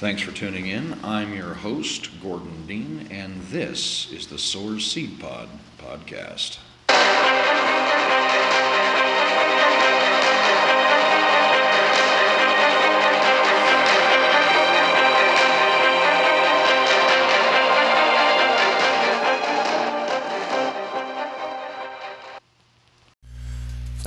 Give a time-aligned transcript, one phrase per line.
[0.00, 0.98] Thanks for tuning in.
[1.04, 6.56] I'm your host, Gordon Dean, and this is the Sower's Seed Pod podcast.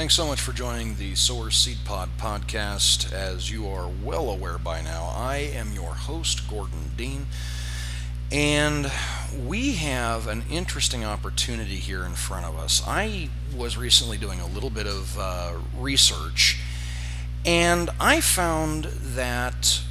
[0.04, 3.14] Thanks so much for joining the Sower Seed Pod podcast.
[3.14, 7.28] As you are well aware by now, I am your host, Gordon Dean,
[8.30, 8.92] and
[9.34, 12.84] we have an interesting opportunity here in front of us.
[12.86, 16.60] I was recently doing a little bit of uh, research,
[17.46, 19.84] and I found that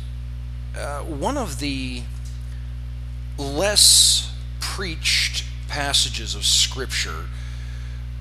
[0.79, 2.03] uh, one of the
[3.39, 7.29] less preached passages of Scripture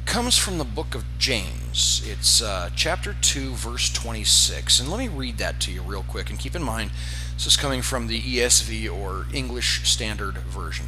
[0.05, 2.01] comes from the book of James.
[2.05, 4.79] It's uh, chapter 2, verse 26.
[4.79, 6.29] And let me read that to you real quick.
[6.29, 6.91] And keep in mind,
[7.35, 10.87] this is coming from the ESV or English Standard Version.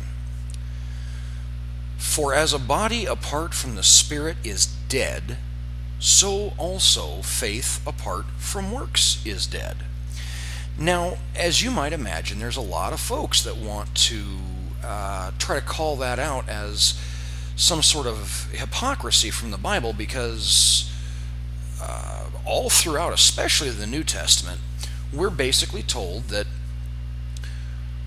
[1.97, 5.37] For as a body apart from the Spirit is dead,
[5.99, 9.77] so also faith apart from works is dead.
[10.77, 14.23] Now, as you might imagine, there's a lot of folks that want to
[14.83, 16.99] uh, try to call that out as
[17.55, 20.91] some sort of hypocrisy from the Bible because
[21.81, 24.59] uh, all throughout, especially the New Testament,
[25.11, 26.47] we're basically told that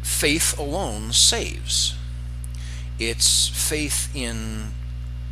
[0.03, 1.95] faith alone saves.
[2.99, 4.73] It's faith in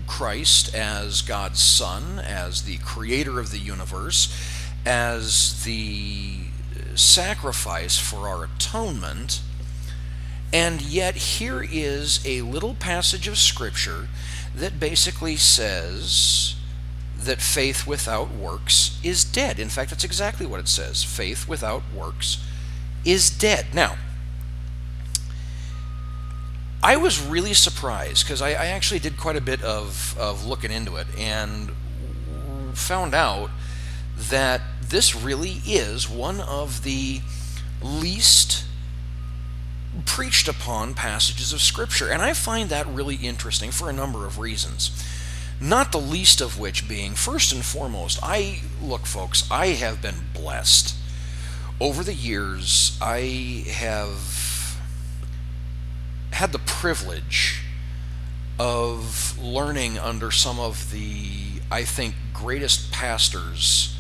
[0.07, 4.35] Christ as God's Son, as the creator of the universe,
[4.85, 6.41] as the
[6.95, 9.41] sacrifice for our atonement
[10.55, 14.07] and yet, here is a little passage of Scripture
[14.55, 16.55] that basically says
[17.19, 19.59] that faith without works is dead.
[19.59, 22.39] In fact, that's exactly what it says faith without works
[23.05, 23.75] is dead.
[23.75, 23.97] Now,
[26.85, 30.71] I was really surprised because I, I, actually did quite a bit of, of looking
[30.71, 31.73] into it and
[32.75, 33.51] found out
[34.17, 37.23] that this really is one of the
[37.83, 38.67] least
[40.05, 42.09] preached upon passages of Scripture.
[42.09, 44.91] And I find that really interesting for a number of reasons.
[45.61, 50.27] Not the least of which being, first and foremost, I look, folks, I have been
[50.35, 50.97] blessed.
[51.81, 54.81] Over the years, I have
[56.33, 57.63] had the privilege
[58.59, 63.94] of learning under some of the, I think, greatest pastors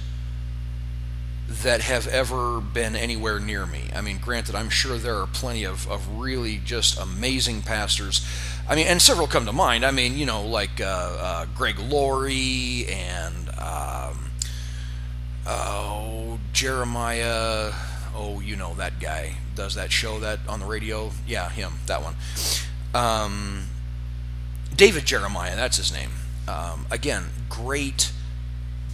[1.48, 3.82] that have ever been anywhere near me.
[3.94, 8.26] I mean, granted, I'm sure there are plenty of, of really just amazing pastors.
[8.68, 9.84] I mean, and several come to mind.
[9.84, 14.30] I mean, you know, like uh, uh, Greg Laurie and um,
[15.46, 17.72] oh Jeremiah.
[18.16, 21.10] Oh, you know that guy does that show that on the radio.
[21.26, 22.14] Yeah, him, that one.
[22.94, 23.64] Um,
[24.74, 26.10] David Jeremiah, that's his name.
[26.48, 28.12] Um, again, great,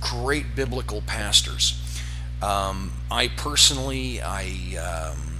[0.01, 1.81] great biblical pastors.
[2.43, 5.37] Um, I personally, I um,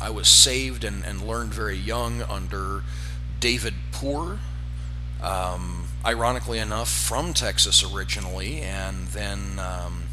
[0.00, 2.82] I was saved and, and learned very young under
[3.40, 4.40] David Poor.
[5.22, 10.04] Um, ironically enough, from Texas originally, and then um,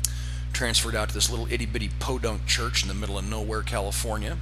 [0.53, 4.37] transferred out to this little itty bitty podunk church in the middle of nowhere, California.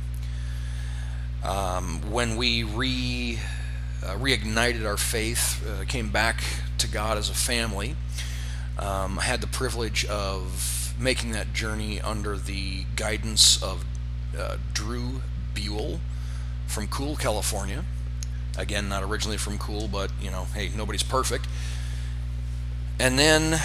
[1.44, 3.40] Um, when we re
[4.04, 6.44] uh, reignited our faith, uh, came back
[6.78, 7.96] to God as a family.
[8.78, 13.86] Um, I had the privilege of making that journey under the guidance of
[14.38, 15.22] uh, Drew
[15.54, 16.00] Buell
[16.68, 17.84] from Cool, California.
[18.58, 21.48] Again, not originally from Cool, but you know, hey, nobody's perfect.
[23.00, 23.62] And then,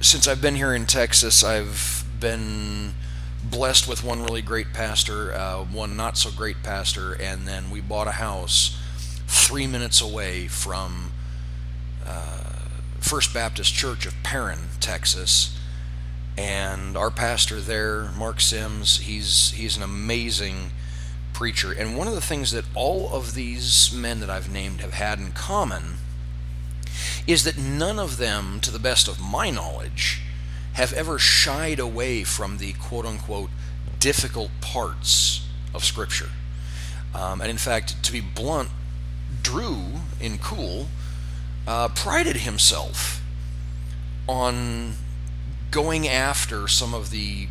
[0.00, 2.94] since I've been here in Texas, I've been
[3.42, 7.80] blessed with one really great pastor, uh, one not so great pastor, and then we
[7.80, 8.78] bought a house
[9.26, 11.12] three minutes away from
[12.06, 12.65] uh,
[13.00, 15.58] First Baptist Church of Perrin, Texas.
[16.36, 20.70] And our pastor there, Mark Sims, he's he's an amazing
[21.32, 21.72] preacher.
[21.72, 25.18] And one of the things that all of these men that I've named have had
[25.18, 25.96] in common
[27.26, 30.20] is that none of them, to the best of my knowledge,
[30.74, 33.50] have ever shied away from the quote unquote
[33.98, 36.30] difficult parts of Scripture.
[37.14, 38.68] Um, and in fact, to be blunt,
[39.42, 39.84] Drew
[40.20, 40.88] in Cool
[41.66, 43.22] uh, prided himself
[44.28, 44.94] on
[45.70, 47.48] going after some of the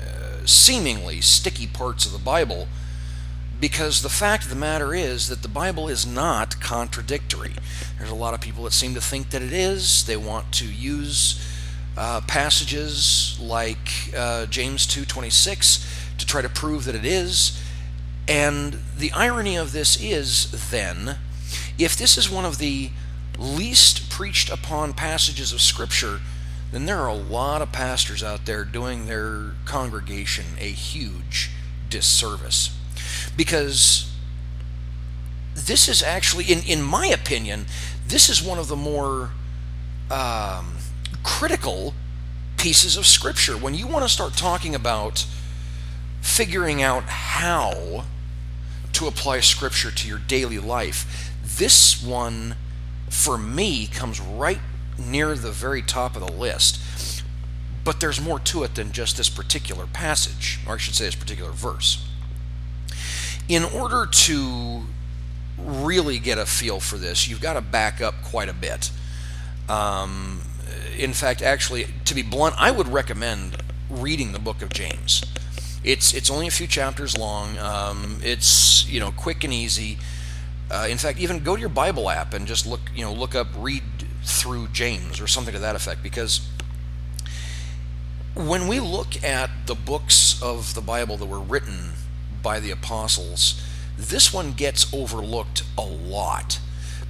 [0.00, 2.68] uh, seemingly sticky parts of the Bible
[3.60, 7.54] because the fact of the matter is that the Bible is not contradictory.
[7.98, 10.04] There's a lot of people that seem to think that it is.
[10.04, 11.44] They want to use
[11.96, 15.84] uh, passages like uh, James 2:26
[16.18, 17.60] to try to prove that it is.
[18.28, 21.16] And the irony of this is then,
[21.78, 22.90] if this is one of the
[23.38, 26.20] least preached upon passages of Scripture,
[26.72, 31.50] then there are a lot of pastors out there doing their congregation a huge
[31.88, 32.76] disservice.
[33.36, 34.12] Because
[35.54, 37.66] this is actually, in, in my opinion,
[38.06, 39.30] this is one of the more
[40.10, 40.76] um,
[41.22, 41.94] critical
[42.56, 43.56] pieces of Scripture.
[43.56, 45.26] When you want to start talking about
[46.20, 48.04] figuring out how
[48.92, 52.56] to apply Scripture to your daily life, this one,
[53.08, 54.60] for me, comes right
[54.98, 57.22] near the very top of the list.
[57.84, 61.14] But there's more to it than just this particular passage, or I should say, this
[61.14, 62.06] particular verse.
[63.48, 64.82] In order to
[65.58, 68.90] really get a feel for this, you've got to back up quite a bit.
[69.68, 70.42] Um,
[70.96, 75.24] in fact, actually, to be blunt, I would recommend reading the book of James.
[75.84, 77.56] It's it's only a few chapters long.
[77.58, 79.98] Um, it's you know quick and easy.
[80.70, 83.34] Uh, in fact, even go to your Bible app and just look you know look
[83.34, 83.82] up read
[84.22, 86.46] through James or something to that effect because
[88.34, 91.90] when we look at the books of the Bible that were written
[92.42, 93.60] by the apostles,
[93.96, 96.60] this one gets overlooked a lot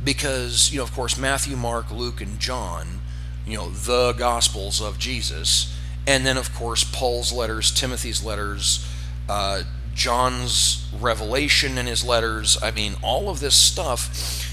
[0.02, 3.00] because, you know, of course, Matthew, Mark, Luke, and John,
[3.46, 5.74] you know, the Gospels of Jesus,
[6.06, 8.88] and then, of course, Paul's letters, Timothy's letters,
[9.28, 9.64] uh,
[9.98, 12.56] John's revelation in his letters.
[12.62, 14.48] I mean, all of this stuff,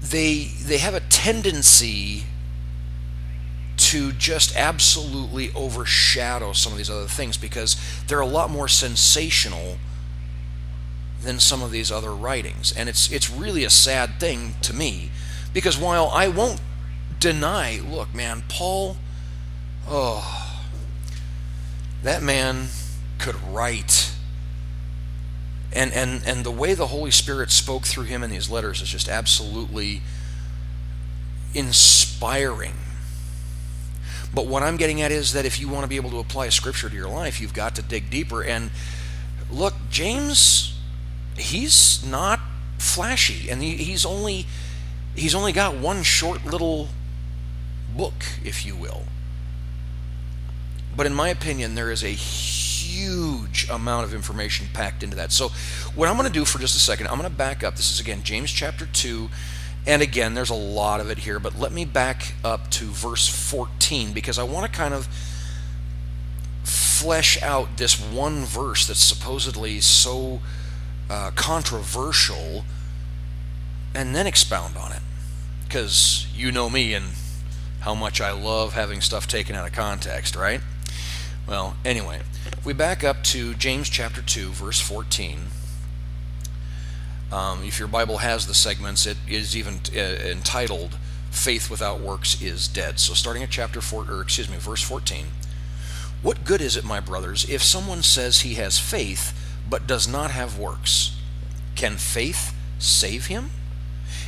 [0.00, 2.24] they they have a tendency
[3.76, 7.76] to just absolutely overshadow some of these other things because
[8.06, 9.76] they're a lot more sensational
[11.20, 12.72] than some of these other writings.
[12.74, 15.10] And it's it's really a sad thing to me
[15.52, 16.62] because while I won't
[17.20, 18.96] deny, look, man, Paul,
[19.86, 20.64] oh,
[22.02, 22.68] that man
[23.18, 24.15] could write.
[25.76, 28.88] And, and, and the way the Holy Spirit spoke through him in these letters is
[28.88, 30.02] just absolutely
[31.54, 32.74] inspiring.
[34.34, 36.48] But what I'm getting at is that if you want to be able to apply
[36.48, 38.42] Scripture to your life, you've got to dig deeper.
[38.42, 38.70] And
[39.50, 40.76] look, James
[41.38, 42.40] he's not
[42.78, 44.46] flashy, and he, he's only
[45.14, 46.88] he's only got one short little
[47.96, 49.04] book, if you will.
[50.96, 52.14] But in my opinion, there is a
[52.96, 55.32] huge amount of information packed into that.
[55.32, 55.50] So,
[55.94, 57.76] what I'm going to do for just a second, I'm going to back up.
[57.76, 59.28] This is again James chapter 2.
[59.86, 63.28] And again, there's a lot of it here, but let me back up to verse
[63.28, 65.06] 14 because I want to kind of
[66.64, 70.40] flesh out this one verse that's supposedly so
[71.08, 72.64] uh, controversial
[73.94, 75.02] and then expound on it.
[75.64, 77.06] Because you know me and
[77.80, 80.60] how much I love having stuff taken out of context, right?
[81.46, 82.22] Well, anyway,
[82.66, 85.38] we back up to James chapter 2, verse 14.
[87.30, 90.96] Um, if your Bible has the segments, it is even uh, entitled
[91.30, 95.26] "Faith Without Works is Dead." So, starting at chapter four, or excuse me, verse 14.
[96.22, 99.32] What good is it, my brothers, if someone says he has faith
[99.70, 101.16] but does not have works.
[101.76, 103.50] Can faith save him?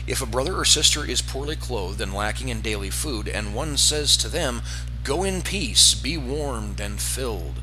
[0.07, 3.77] If a brother or sister is poorly clothed and lacking in daily food, and one
[3.77, 4.63] says to them,
[5.03, 7.63] Go in peace, be warmed and filled,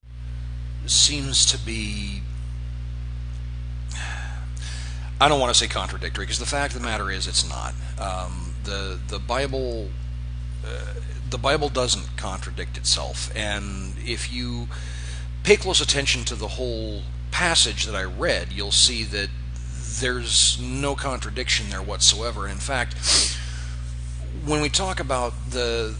[0.91, 2.21] seems to be
[5.21, 7.75] I don't want to say contradictory because the fact of the matter is it's not.
[7.99, 9.89] Um, the the Bible
[10.65, 10.95] uh,
[11.29, 14.67] the Bible doesn't contradict itself, and if you
[15.43, 19.29] pay close attention to the whole passage that I read, you'll see that
[19.99, 22.47] there's no contradiction there whatsoever.
[22.47, 22.95] In fact,
[24.43, 25.95] when we talk about the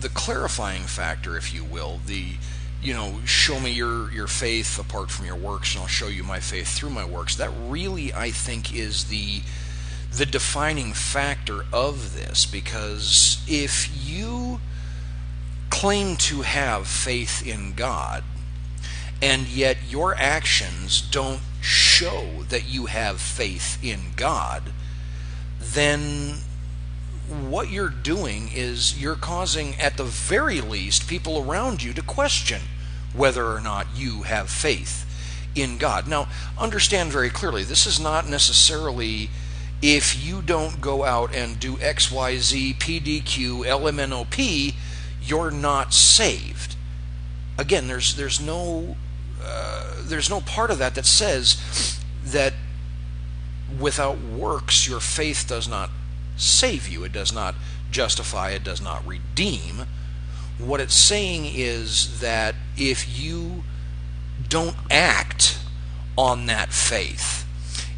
[0.00, 2.36] the clarifying factor, if you will, the
[2.82, 6.24] you know, show me your your faith apart from your works, and I'll show you
[6.24, 7.36] my faith through my works.
[7.36, 9.42] That really, I think, is the
[10.12, 14.60] the defining factor of this because if you
[15.70, 18.22] claim to have faith in God
[19.22, 24.64] and yet your actions don't show that you have faith in God,
[25.58, 26.40] then
[27.28, 32.60] what you're doing is you're causing, at the very least, people around you to question
[33.14, 35.06] whether or not you have faith
[35.54, 36.08] in God.
[36.08, 36.28] Now,
[36.58, 39.30] understand very clearly, this is not necessarily
[39.82, 44.74] if you don't go out and do XYZ, PDQ, LMNOP,
[45.22, 46.76] you're not saved.
[47.58, 48.96] Again, there's there's no
[49.44, 52.54] uh, there's no part of that that says that
[53.78, 55.90] without works your faith does not
[56.36, 57.04] save you.
[57.04, 57.54] It does not
[57.90, 58.50] justify.
[58.50, 59.86] It does not redeem.
[60.58, 63.64] What it's saying is that if you
[64.48, 65.58] don't act
[66.16, 67.46] on that faith,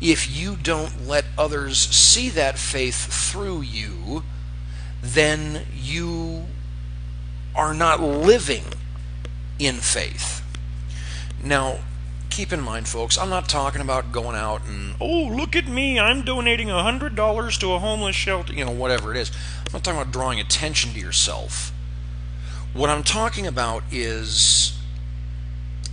[0.00, 4.23] if you don't let others see that faith through you,
[5.02, 6.44] then you
[7.54, 8.64] are not living
[9.58, 10.42] in faith.
[11.42, 11.78] Now,
[12.30, 15.99] keep in mind, folks, I'm not talking about going out and, oh, look at me,
[15.99, 19.30] I'm donating $100 to a homeless shelter, you know, whatever it is.
[19.66, 21.73] I'm not talking about drawing attention to yourself.
[22.74, 24.76] What I'm talking about is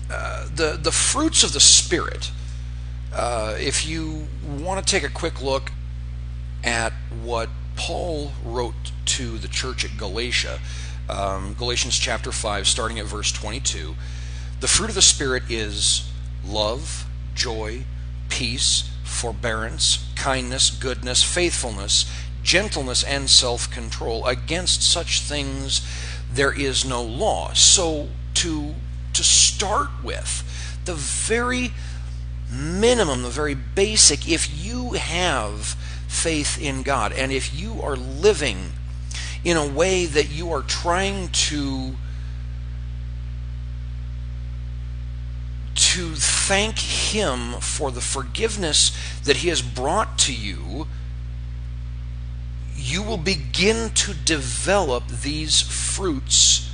[0.09, 2.31] uh, the, the fruits of the Spirit
[3.13, 5.71] uh, if you want to take a quick look
[6.63, 10.59] at what Paul wrote to the church at Galatia,
[11.09, 13.95] um, Galatians chapter 5, starting at verse 22,
[14.59, 16.09] the fruit of the Spirit is
[16.45, 17.83] love, joy,
[18.29, 22.11] peace, forbearance, kindness, goodness, faithfulness,
[22.43, 24.25] gentleness, and self control.
[24.25, 25.81] Against such things
[26.33, 27.53] there is no law.
[27.53, 28.75] So, to,
[29.13, 31.71] to start with, the very
[32.51, 35.75] minimum, the very basic, if you have
[36.07, 38.73] faith in God and if you are living
[39.43, 41.95] in a way that you are trying to
[45.73, 48.91] to thank him for the forgiveness
[49.23, 50.85] that he has brought to you
[52.91, 56.69] you will begin to develop these fruits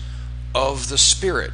[0.56, 1.52] of the spirit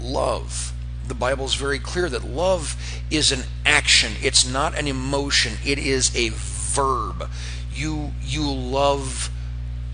[0.00, 0.72] love
[1.08, 2.76] the Bible is very clear that love
[3.10, 4.14] is an action.
[4.22, 5.54] It's not an emotion.
[5.64, 7.30] It is a verb.
[7.72, 9.30] You you love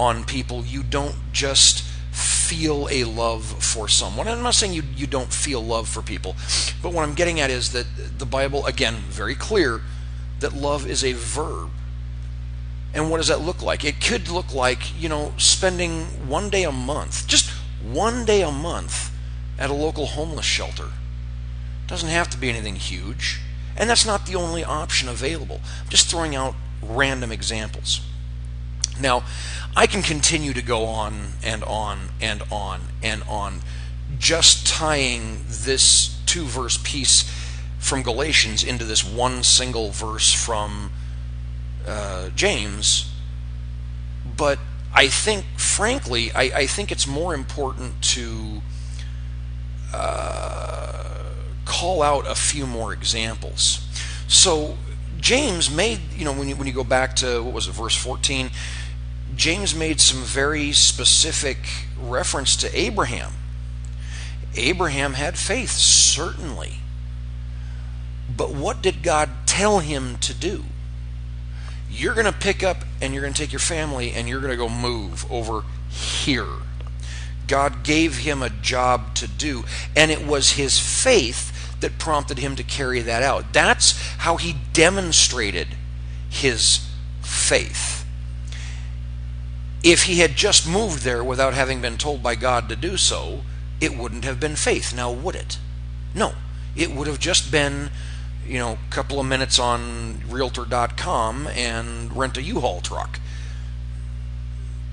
[0.00, 0.64] on people.
[0.64, 4.28] You don't just feel a love for someone.
[4.28, 6.36] I'm not saying you, you don't feel love for people,
[6.82, 7.86] but what I'm getting at is that
[8.18, 9.80] the Bible, again, very clear
[10.40, 11.70] that love is a verb.
[12.94, 13.84] And what does that look like?
[13.84, 17.50] It could look like, you know, spending one day a month, just
[17.82, 19.10] one day a month
[19.58, 20.88] at a local homeless shelter
[21.86, 23.40] doesn't have to be anything huge.
[23.76, 25.60] And that's not the only option available.
[25.82, 28.00] I'm just throwing out random examples.
[29.00, 29.24] Now,
[29.74, 33.60] I can continue to go on and on and on and on,
[34.18, 37.30] just tying this two verse piece
[37.78, 40.92] from Galatians into this one single verse from
[41.86, 43.12] uh, James.
[44.36, 44.58] But
[44.94, 48.62] I think, frankly, I, I, think it's more important to.
[49.94, 51.02] Uh,
[51.64, 53.86] call out a few more examples.
[54.28, 54.76] So
[55.18, 57.96] James made, you know, when you, when you go back to what was it, verse
[57.96, 58.50] 14,
[59.34, 61.58] James made some very specific
[61.98, 63.32] reference to Abraham.
[64.54, 66.74] Abraham had faith, certainly.
[68.34, 70.64] But what did God tell him to do?
[71.92, 74.50] You're going to pick up and you're going to take your family and you're going
[74.50, 76.48] to go move over here.
[77.46, 82.56] God gave him a job to do, and it was his faith that prompted him
[82.56, 83.52] to carry that out.
[83.52, 85.68] That's how he demonstrated
[86.30, 86.88] his
[87.20, 88.06] faith.
[89.82, 93.42] If he had just moved there without having been told by God to do so,
[93.80, 94.94] it wouldn't have been faith.
[94.94, 95.58] Now, would it?
[96.14, 96.32] No.
[96.74, 97.90] It would have just been,
[98.46, 103.20] you know, a couple of minutes on Realtor.com and rent a U-Haul truck.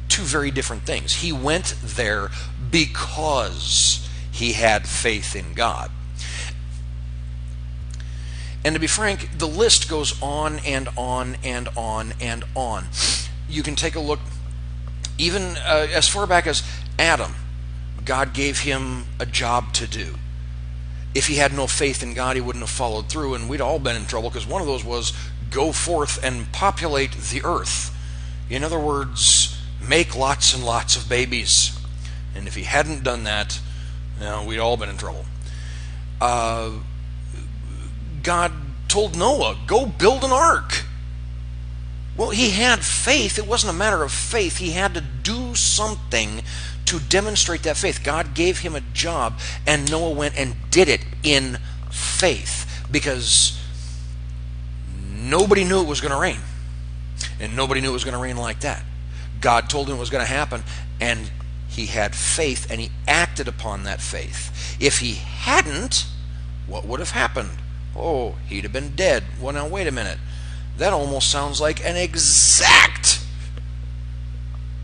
[0.08, 1.16] Two very different things.
[1.16, 2.30] He went there
[2.72, 5.92] because he had faith in God.
[8.64, 12.88] And to be frank, the list goes on and on and on and on.
[13.48, 14.20] You can take a look
[15.18, 16.64] even uh, as far back as
[16.98, 17.36] Adam.
[18.04, 20.16] God gave him a job to do.
[21.16, 23.80] If he had no faith in God, he wouldn't have followed through, and we'd all
[23.80, 25.14] been in trouble because one of those was
[25.50, 27.96] go forth and populate the earth.
[28.50, 31.78] In other words, make lots and lots of babies.
[32.36, 33.60] And if he hadn't done that,
[34.20, 35.26] you know, we'd all been in trouble.
[36.22, 36.72] Uh,
[38.22, 38.52] God
[38.88, 40.84] told Noah, go build an ark.
[42.18, 43.40] Well, he had faith.
[43.40, 44.58] It wasn't a matter of faith.
[44.58, 46.42] He had to do something
[46.90, 48.02] to demonstrate that faith.
[48.04, 51.60] God gave him a job, and Noah went and did it in
[51.92, 53.60] faith because
[55.12, 56.40] nobody knew it was going to rain.
[57.40, 58.84] And nobody knew it was going to rain like that.
[59.40, 60.64] God told him it was going to happen,
[61.00, 61.32] and
[61.70, 64.76] he had faith and he acted upon that faith.
[64.80, 66.08] If he hadn't,
[66.68, 67.52] what would have happened?
[67.96, 69.24] Oh, he'd have been dead.
[69.40, 70.18] Well, now, wait a minute.
[70.78, 72.99] That almost sounds like an exact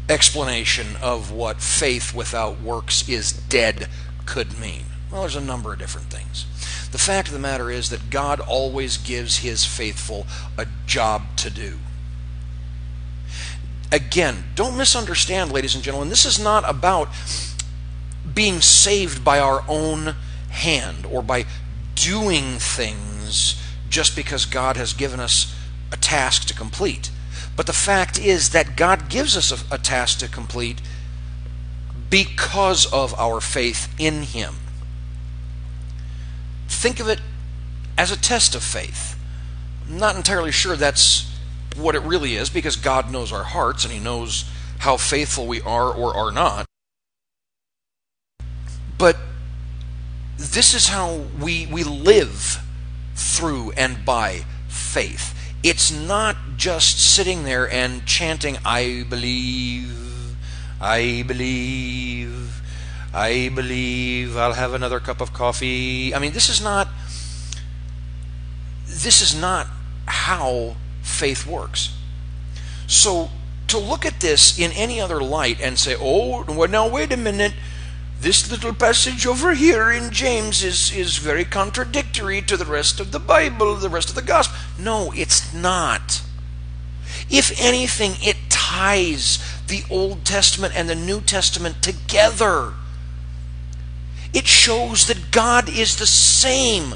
[0.09, 3.87] explanation of what faith without works is dead
[4.25, 4.83] could mean.
[5.11, 6.45] Well, there's a number of different things.
[6.91, 11.49] The fact of the matter is that God always gives his faithful a job to
[11.49, 11.79] do.
[13.91, 16.09] Again, don't misunderstand, ladies and gentlemen.
[16.09, 17.09] This is not about
[18.33, 20.15] being saved by our own
[20.49, 21.45] hand or by
[21.95, 25.55] doing things just because God has given us
[25.91, 27.11] a task to complete.
[27.55, 30.81] But the fact is that God gives us a, a task to complete
[32.09, 34.55] because of our faith in Him.
[36.67, 37.21] Think of it
[37.97, 39.17] as a test of faith.
[39.87, 41.31] I'm not entirely sure that's
[41.77, 44.45] what it really is because God knows our hearts and He knows
[44.79, 46.65] how faithful we are or are not.
[48.97, 49.17] But
[50.37, 52.59] this is how we, we live
[53.15, 55.34] through and by faith.
[55.65, 60.35] It's not just sitting there and chanting, I believe,
[60.79, 62.61] I believe,
[63.11, 66.13] I believe, I'll have another cup of coffee.
[66.13, 66.87] I mean, this is not.
[68.85, 69.65] This is not
[70.05, 71.97] how faith works.
[72.85, 73.31] So
[73.65, 77.17] to look at this in any other light and say, oh, well, now wait a
[77.17, 77.53] minute,
[78.21, 83.11] this little passage over here in James is, is very contradictory to the rest of
[83.11, 84.54] the Bible, the rest of the gospel.
[84.77, 86.21] No, it's not.
[87.29, 92.73] If anything, it ties the Old Testament and the New Testament together.
[94.33, 96.95] It shows that God is the same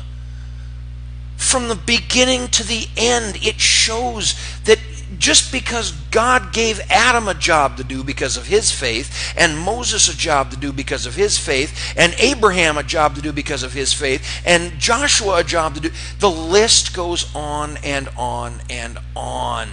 [1.40, 4.78] from the beginning to the end, it shows that
[5.20, 10.08] just because God gave Adam a job to do because of his faith, and Moses
[10.08, 13.62] a job to do because of his faith, and Abraham a job to do because
[13.62, 18.62] of his faith, and Joshua a job to do, the list goes on and on
[18.70, 19.68] and on.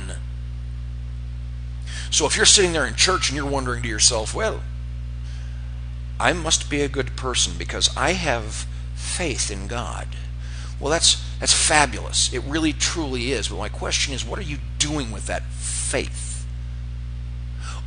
[2.10, 4.62] So if you're sitting there in church and you're wondering to yourself, well,
[6.18, 10.08] I must be a good person because I have faith in God.
[10.80, 12.32] Well, that's that's fabulous.
[12.32, 13.48] It really truly is.
[13.48, 16.46] But my question is, what are you doing with that faith?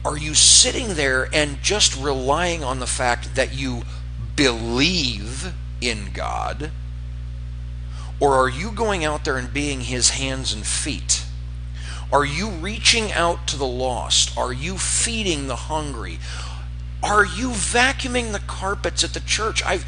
[0.05, 3.83] Are you sitting there and just relying on the fact that you
[4.35, 6.71] believe in God?
[8.19, 11.25] Or are you going out there and being his hands and feet?
[12.12, 14.38] Are you reaching out to the lost?
[14.38, 16.19] Are you feeding the hungry?
[17.01, 19.63] Are you vacuuming the carpets at the church?
[19.63, 19.85] I've,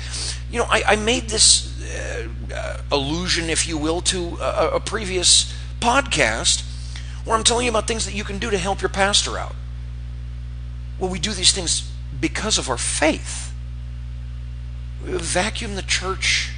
[0.49, 5.53] you know, I, I made this Uh, allusion, if you will, to a, a previous
[5.79, 6.63] podcast
[7.25, 9.55] where I'm telling you about things that you can do to help your pastor out.
[10.99, 13.53] Well, we do these things because of our faith.
[15.01, 16.51] Vacuum the church,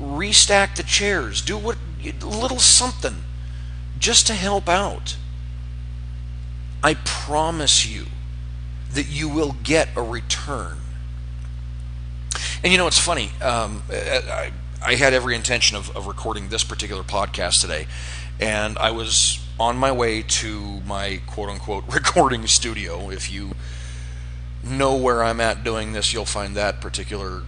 [0.00, 1.76] restack the chairs, do what
[2.22, 3.24] little something
[3.98, 5.16] just to help out.
[6.82, 8.06] I promise you
[8.92, 10.78] that you will get a return.
[12.62, 13.30] And you know, it's funny.
[13.40, 14.52] Um, I,
[14.84, 17.86] I, had every intention of, of recording this particular podcast today,
[18.38, 23.08] and I was on my way to my quote unquote recording studio.
[23.08, 23.52] If you
[24.62, 27.44] know where I'm at doing this, you'll find that particular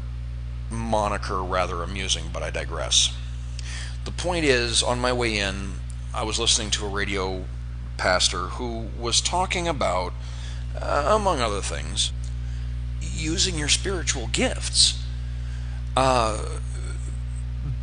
[0.70, 3.14] moniker rather amusing, but I digress.
[4.06, 5.74] The point is, on my way in,
[6.14, 7.44] I was listening to a radio
[7.98, 10.14] pastor who was talking about,
[10.80, 12.12] uh, among other things,
[13.02, 15.01] using your spiritual gifts
[15.96, 16.44] uh,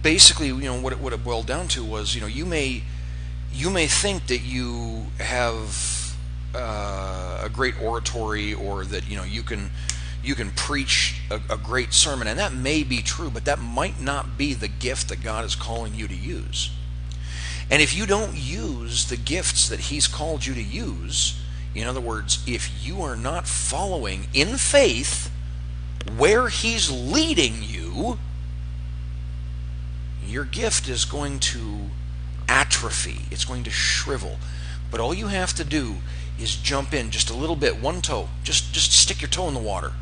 [0.02, 2.84] basically, you know, what it, what it boiled down to was, you know, you may
[3.52, 6.16] you may think that you have
[6.56, 9.70] uh, a great oratory or that you know you can
[10.24, 14.02] you can preach a, a great sermon, and that may be true, but that might
[14.02, 16.72] not be the gift that God is calling you to use.
[17.72, 21.40] And if you don't use the gifts that He's called you to use,
[21.76, 25.29] in other words, if you are not following in faith
[26.18, 28.20] where He's leading you,
[30.26, 31.90] your gift is going to
[32.48, 34.38] atrophy, it's going to shrivel.
[34.92, 35.98] But all you have to do
[36.40, 39.54] is jump in just a little bit, one toe, just just stick your toe in
[39.54, 39.94] the water.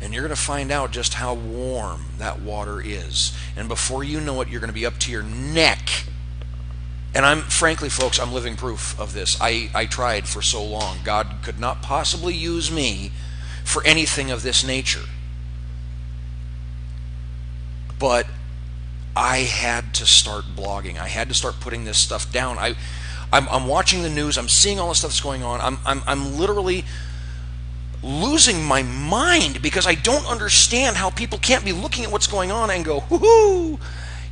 [0.00, 3.36] And you're going to find out just how warm that water is.
[3.56, 6.04] And before you know it, you're going to be up to your neck.
[7.14, 9.36] And I'm, frankly, folks, I'm living proof of this.
[9.40, 10.98] I, I tried for so long.
[11.02, 13.10] God could not possibly use me
[13.68, 15.04] for anything of this nature.
[17.98, 18.26] But
[19.14, 20.98] I had to start blogging.
[20.98, 22.58] I had to start putting this stuff down.
[22.58, 22.76] I,
[23.30, 24.38] I'm, I'm watching the news.
[24.38, 25.60] I'm seeing all the stuff that's going on.
[25.60, 26.84] I'm, I'm, I'm literally
[28.02, 32.50] losing my mind because I don't understand how people can't be looking at what's going
[32.50, 33.78] on and go, whoo,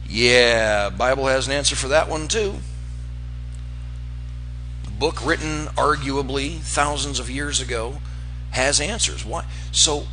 [0.09, 2.55] yeah, Bible has an answer for that one too.
[4.99, 7.99] Book written arguably thousands of years ago
[8.57, 9.25] has answers.
[9.25, 9.45] Why?
[9.71, 10.07] So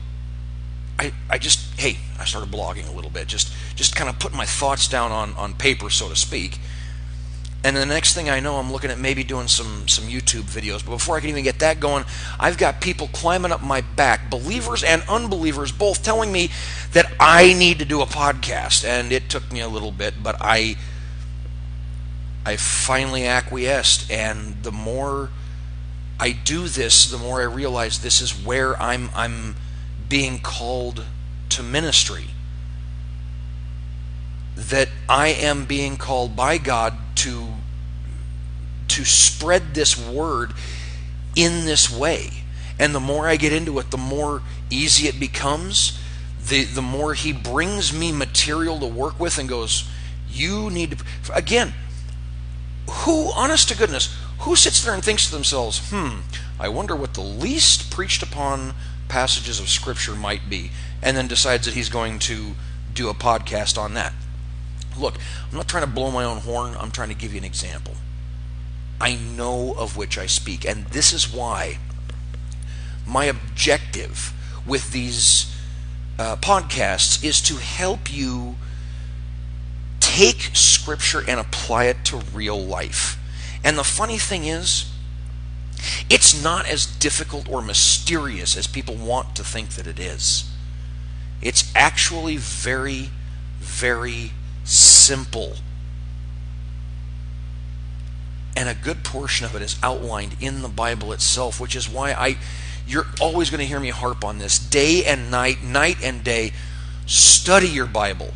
[1.00, 4.38] I, I just hey, I started blogging a little bit, just just kind of putting
[4.38, 6.60] my thoughts down on, on paper, so to speak.
[7.66, 10.86] And the next thing I know, I'm looking at maybe doing some, some YouTube videos.
[10.86, 12.04] But before I can even get that going,
[12.38, 16.50] I've got people climbing up my back, believers and unbelievers, both telling me
[16.92, 18.84] that I need to do a podcast.
[18.84, 20.76] And it took me a little bit, but I
[22.46, 24.12] I finally acquiesced.
[24.12, 25.30] And the more
[26.24, 29.58] I do this, the more I realize this is where I'm I'm
[30.08, 31.04] being called
[31.50, 32.28] to ministry.
[34.56, 37.50] That I am being called by God to
[38.88, 40.54] to spread this word
[41.36, 42.30] in this way.
[42.80, 46.00] And the more I get into it, the more easy it becomes.
[46.48, 49.90] The the more he brings me material to work with and goes,
[50.30, 51.74] you need to again,
[52.90, 56.22] who honest to goodness, who sits there and thinks to themselves, "Hmm,
[56.60, 58.76] I wonder what the least preached upon
[59.08, 62.56] passages of scripture might be," and then decides that he's going to
[62.94, 64.14] do a podcast on that.
[64.98, 65.18] Look,
[65.50, 66.76] I'm not trying to blow my own horn.
[66.80, 67.96] I'm trying to give you an example.
[69.02, 70.66] I know of which I speak.
[70.66, 71.80] And this is why
[73.06, 74.34] my objective
[74.66, 75.48] with these
[76.18, 78.56] uh, podcasts is to help you
[80.00, 83.18] take Scripture and apply it to real life.
[83.64, 84.92] And the funny thing is,
[86.10, 90.50] it's not as difficult or mysterious as people want to think that it is.
[91.42, 93.10] It's actually very,
[93.60, 94.32] very
[94.64, 95.56] simple.
[98.56, 102.12] And a good portion of it is outlined in the Bible itself, which is why
[102.14, 102.38] I
[102.86, 106.52] you're always going to hear me harp on this day and night, night and day.
[107.06, 108.34] Study your Bible.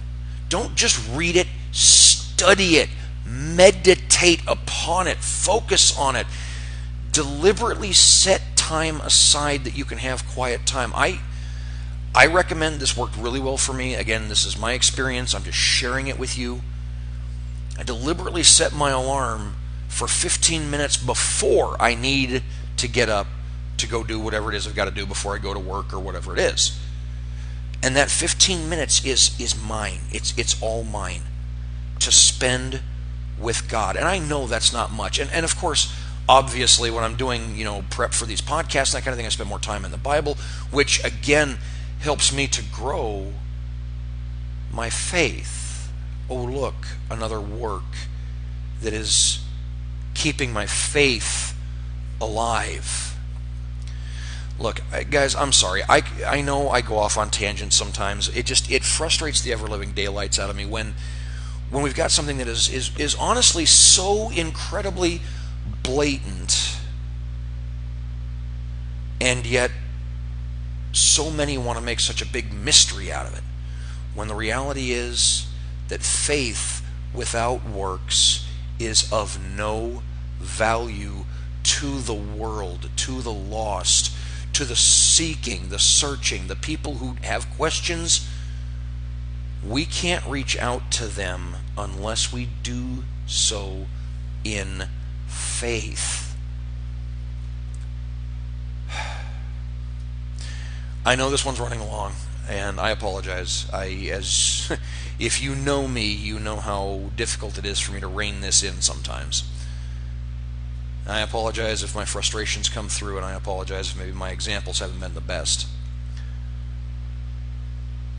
[0.49, 2.89] Don't just read it, study it.
[3.25, 4.06] Meditate
[4.47, 5.17] upon it.
[5.17, 6.27] Focus on it.
[7.11, 10.91] Deliberately set time aside that you can have quiet time.
[10.95, 11.19] I
[12.15, 13.93] I recommend this worked really well for me.
[13.93, 15.35] Again, this is my experience.
[15.35, 16.61] I'm just sharing it with you.
[17.77, 19.55] I deliberately set my alarm
[19.87, 22.41] for 15 minutes before I need
[22.77, 23.27] to get up
[23.77, 25.93] to go do whatever it is I've got to do before I go to work
[25.93, 26.79] or whatever it is.
[27.83, 29.99] And that 15 minutes is is mine.
[30.11, 31.21] It's it's all mine
[31.99, 32.81] to spend
[33.39, 33.95] with God.
[33.95, 35.19] And I know that's not much.
[35.19, 35.93] And and of course,
[36.27, 39.25] obviously when I'm doing, you know, prep for these podcasts and that kind of thing,
[39.25, 40.37] I spend more time in the Bible,
[40.71, 41.57] which again
[41.99, 43.33] helps me to grow
[44.71, 45.91] my faith.
[46.29, 47.83] Oh, look, another work
[48.81, 49.43] that is
[50.13, 51.55] keeping my faith
[52.19, 53.15] alive.
[54.59, 55.83] Look, guys, I'm sorry.
[55.87, 58.27] I, I know I go off on tangents sometimes.
[58.35, 60.95] It just it frustrates the ever living daylights out of me when
[61.69, 65.21] when we've got something that is is is honestly so incredibly
[65.83, 66.77] blatant
[69.19, 69.71] and yet
[70.91, 73.43] so many want to make such a big mystery out of it
[74.15, 75.47] when the reality is
[75.89, 78.47] that faith without works
[78.79, 80.01] is of no
[80.39, 81.25] value
[81.63, 84.15] to the world, to the lost,
[84.53, 88.27] to the seeking, the searching, the people who have questions.
[89.65, 93.87] We can't reach out to them unless we do so
[94.43, 94.87] in
[95.27, 96.35] faith.
[101.05, 102.13] I know this one's running along,
[102.49, 103.65] and I apologize.
[103.71, 104.71] I as
[105.19, 108.61] if you know me, you know how difficult it is for me to rein this
[108.61, 109.43] in sometimes.
[111.07, 114.99] I apologize if my frustrations come through, and I apologize if maybe my examples haven't
[114.99, 115.67] been the best.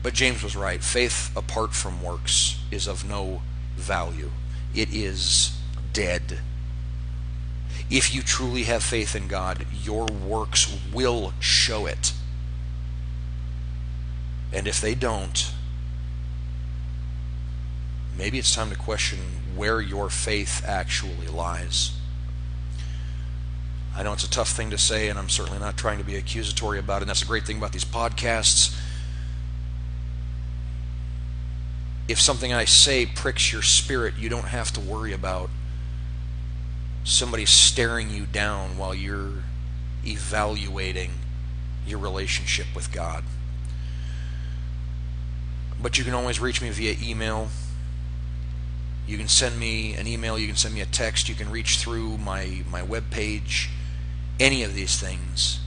[0.01, 0.83] But James was right.
[0.83, 3.41] Faith apart from works is of no
[3.75, 4.31] value,
[4.73, 5.57] it is
[5.93, 6.39] dead.
[7.89, 12.13] If you truly have faith in God, your works will show it.
[14.53, 15.51] And if they don't,
[18.15, 19.19] maybe it's time to question
[19.55, 21.93] where your faith actually lies.
[23.95, 26.15] I know it's a tough thing to say, and I'm certainly not trying to be
[26.15, 27.01] accusatory about it.
[27.03, 28.79] And that's a great thing about these podcasts.
[32.09, 35.51] If something I say pricks your spirit, you don't have to worry about
[37.03, 39.43] somebody staring you down while you're
[40.03, 41.11] evaluating
[41.85, 43.23] your relationship with God.
[45.79, 47.49] But you can always reach me via email.
[49.05, 51.77] You can send me an email, you can send me a text, you can reach
[51.77, 53.69] through my, my web page,
[54.39, 55.59] any of these things.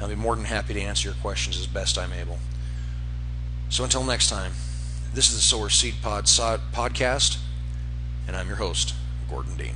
[0.00, 2.38] I'll be more than happy to answer your questions as best I'm able.
[3.68, 4.52] So until next time,
[5.12, 7.38] this is the Sower Seed Pod podcast,
[8.28, 8.94] and I'm your host,
[9.28, 9.74] Gordon Dean.